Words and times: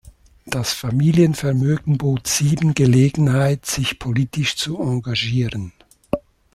Das 0.47 0.73
Familienvermögen 0.73 1.99
bot 1.99 2.25
Siben 2.25 2.73
Gelegenheit, 2.73 3.67
sich 3.67 3.99
politisch 3.99 4.55
zu 4.55 4.81
engagieren. 4.81 5.73